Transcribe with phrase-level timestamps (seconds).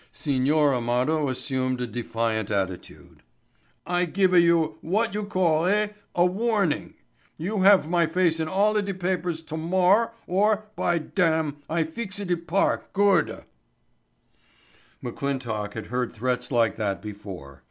[0.11, 3.21] Signor Amado assumed a defiant attitude.
[3.85, 6.95] "I giva you—what you call, eh?—a warning.
[7.37, 12.35] You have my face in alla de papers tomor' or, by dam, I feexa de
[12.35, 13.45] park gooda."
[15.03, 17.59] McClintock had heard threats like that before.